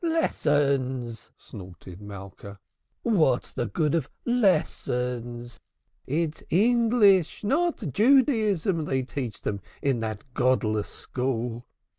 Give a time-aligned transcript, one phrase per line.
[0.03, 2.57] "Lessons!" snorted Malka.
[3.03, 5.59] "What's the good of lessons?
[6.07, 11.67] It's English, not Judaism, they teach them in that godless school.